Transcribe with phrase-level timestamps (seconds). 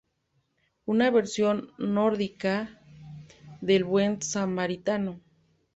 [0.87, 2.81] Una versión nórdica
[3.61, 5.21] del Buen Samaritano.